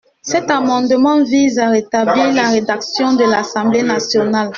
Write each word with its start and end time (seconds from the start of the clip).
Cet 0.23 0.49
amendement 0.49 1.23
vise 1.23 1.59
à 1.59 1.69
rétablir 1.69 2.33
la 2.33 2.49
rédaction 2.49 3.13
de 3.13 3.23
l’Assemblée 3.23 3.83
nationale. 3.83 4.49